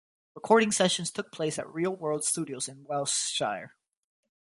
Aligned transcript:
Recording 0.33 0.71
sessions 0.71 1.11
took 1.11 1.31
place 1.31 1.59
at 1.59 1.71
Real 1.71 1.95
World 1.95 2.23
Studios 2.23 2.67
in 2.67 2.85
Wiltshire. 2.85 3.75